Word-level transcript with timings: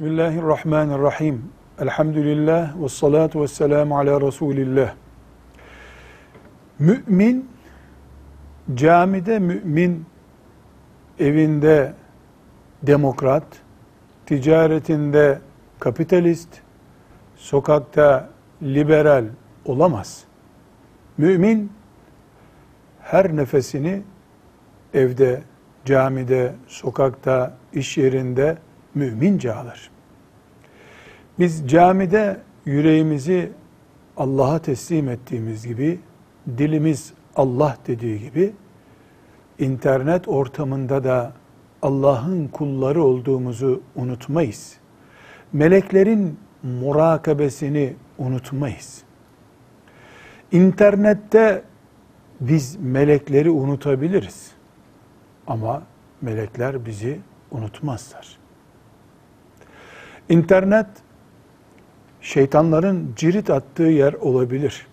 Bismillahirrahmanirrahim. 0.00 1.44
Elhamdülillah 1.80 2.82
ve 2.82 2.88
salatu 2.88 3.42
ve 3.42 3.48
selamu 3.48 3.98
ala 3.98 4.20
Resulillah. 4.20 4.94
Mümin, 6.78 7.50
camide 8.74 9.38
mümin, 9.38 10.06
evinde 11.18 11.92
demokrat, 12.82 13.44
ticaretinde 14.26 15.38
kapitalist, 15.80 16.48
sokakta 17.36 18.28
liberal 18.62 19.24
olamaz. 19.64 20.24
Mümin 21.18 21.72
her 23.00 23.36
nefesini 23.36 24.02
evde, 24.94 25.42
camide, 25.84 26.54
sokakta, 26.66 27.56
iş 27.72 27.98
yerinde 27.98 28.56
mümince 28.94 29.54
alır. 29.54 29.90
Biz 31.38 31.68
camide 31.68 32.40
yüreğimizi 32.64 33.52
Allah'a 34.16 34.58
teslim 34.58 35.08
ettiğimiz 35.08 35.66
gibi, 35.66 36.00
dilimiz 36.58 37.12
Allah 37.36 37.76
dediği 37.86 38.20
gibi, 38.20 38.52
internet 39.58 40.28
ortamında 40.28 41.04
da 41.04 41.32
Allah'ın 41.82 42.48
kulları 42.48 43.04
olduğumuzu 43.04 43.82
unutmayız. 43.96 44.76
Meleklerin 45.52 46.38
murakabesini 46.62 47.94
unutmayız. 48.18 49.02
İnternette 50.52 51.62
biz 52.40 52.76
melekleri 52.76 53.50
unutabiliriz. 53.50 54.50
Ama 55.46 55.82
melekler 56.22 56.86
bizi 56.86 57.20
unutmazlar. 57.50 58.38
İnternet 60.30 60.86
şeytanların 62.20 63.12
cirit 63.16 63.50
attığı 63.50 63.82
yer 63.82 64.12
olabilir. 64.12 64.86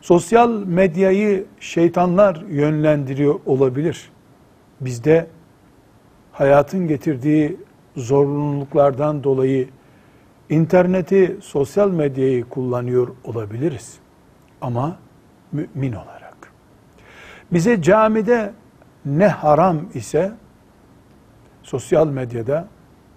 Sosyal 0.00 0.50
medyayı 0.50 1.46
şeytanlar 1.60 2.44
yönlendiriyor 2.48 3.40
olabilir. 3.46 4.10
Bizde 4.80 5.26
hayatın 6.32 6.88
getirdiği 6.88 7.56
zorunluluklardan 7.96 9.24
dolayı 9.24 9.68
interneti, 10.50 11.36
sosyal 11.40 11.90
medyayı 11.90 12.44
kullanıyor 12.44 13.08
olabiliriz. 13.24 13.98
Ama 14.60 14.96
mümin 15.52 15.92
olarak. 15.92 16.52
Bize 17.52 17.82
camide 17.82 18.52
ne 19.04 19.28
haram 19.28 19.80
ise 19.94 20.32
sosyal 21.62 22.06
medyada, 22.06 22.68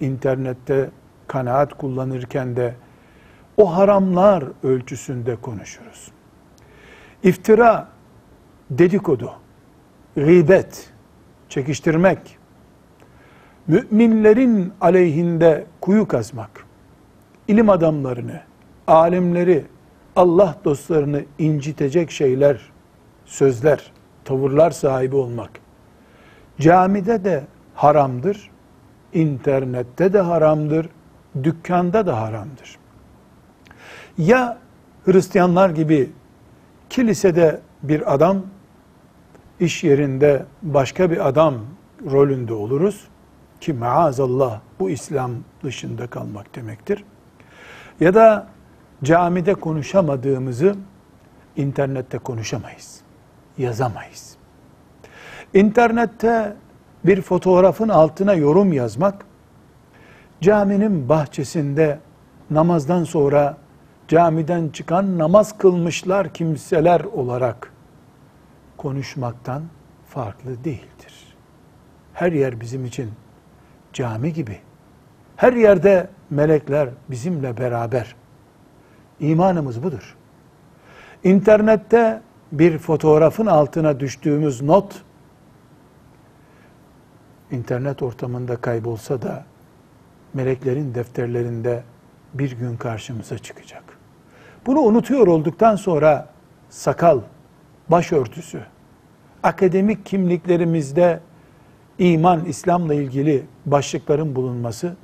internette 0.00 0.90
kanaat 1.26 1.74
kullanırken 1.74 2.56
de 2.56 2.74
o 3.56 3.76
haramlar 3.76 4.44
ölçüsünde 4.62 5.36
konuşuruz. 5.36 6.08
İftira, 7.22 7.88
dedikodu, 8.70 9.32
gıybet, 10.14 10.92
çekiştirmek, 11.48 12.38
müminlerin 13.66 14.72
aleyhinde 14.80 15.66
kuyu 15.80 16.08
kazmak, 16.08 16.66
ilim 17.48 17.70
adamlarını, 17.70 18.40
alimleri, 18.86 19.64
Allah 20.16 20.56
dostlarını 20.64 21.24
incitecek 21.38 22.10
şeyler, 22.10 22.60
sözler, 23.24 23.92
tavırlar 24.24 24.70
sahibi 24.70 25.16
olmak, 25.16 25.50
camide 26.60 27.24
de 27.24 27.44
haramdır, 27.74 28.50
internette 29.12 30.12
de 30.12 30.20
haramdır, 30.20 30.88
dükkanda 31.42 32.06
da 32.06 32.20
haramdır. 32.20 32.78
Ya 34.18 34.58
Hristiyanlar 35.04 35.70
gibi 35.70 36.10
kilisede 36.90 37.60
bir 37.82 38.14
adam, 38.14 38.42
iş 39.60 39.84
yerinde 39.84 40.44
başka 40.62 41.10
bir 41.10 41.28
adam 41.28 41.54
rolünde 42.10 42.54
oluruz 42.54 43.08
ki 43.60 43.72
maazallah 43.72 44.60
bu 44.80 44.90
İslam 44.90 45.32
dışında 45.64 46.06
kalmak 46.06 46.54
demektir. 46.54 47.04
Ya 48.00 48.14
da 48.14 48.46
camide 49.04 49.54
konuşamadığımızı 49.54 50.76
internette 51.56 52.18
konuşamayız, 52.18 53.00
yazamayız. 53.58 54.36
İnternette 55.54 56.56
bir 57.06 57.22
fotoğrafın 57.22 57.88
altına 57.88 58.34
yorum 58.34 58.72
yazmak, 58.72 59.24
caminin 60.40 61.08
bahçesinde 61.08 61.98
namazdan 62.50 63.04
sonra 63.04 63.56
camiden 64.08 64.68
çıkan 64.68 65.18
namaz 65.18 65.58
kılmışlar 65.58 66.32
kimseler 66.32 67.00
olarak 67.00 67.72
konuşmaktan 68.76 69.62
farklı 70.08 70.64
değildir. 70.64 71.36
Her 72.14 72.32
yer 72.32 72.60
bizim 72.60 72.84
için 72.84 73.10
cami 73.92 74.32
gibi. 74.32 74.58
Her 75.36 75.52
yerde 75.52 76.08
melekler 76.30 76.88
bizimle 77.10 77.56
beraber. 77.56 78.16
İmanımız 79.20 79.82
budur. 79.82 80.16
İnternette 81.24 82.20
bir 82.52 82.78
fotoğrafın 82.78 83.46
altına 83.46 84.00
düştüğümüz 84.00 84.62
not 84.62 85.02
internet 87.50 88.02
ortamında 88.02 88.56
kaybolsa 88.56 89.22
da 89.22 89.44
meleklerin 90.34 90.94
defterlerinde 90.94 91.82
bir 92.34 92.52
gün 92.52 92.76
karşımıza 92.76 93.38
çıkacak. 93.38 93.84
Bunu 94.66 94.80
unutuyor 94.80 95.26
olduktan 95.26 95.76
sonra 95.76 96.28
sakal, 96.68 97.20
başörtüsü, 97.88 98.60
akademik 99.42 100.06
kimliklerimizde 100.06 101.20
iman, 101.98 102.44
İslam'la 102.44 102.94
ilgili 102.94 103.46
başlıkların 103.66 104.36
bulunması 104.36 104.96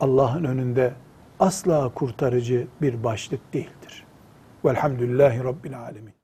Allah'ın 0.00 0.44
önünde 0.44 0.92
asla 1.40 1.88
kurtarıcı 1.94 2.66
bir 2.82 3.04
başlık 3.04 3.54
değildir. 3.54 4.04
Velhamdülillahi 4.64 5.44
Rabbil 5.44 5.78
Alemin. 5.78 6.19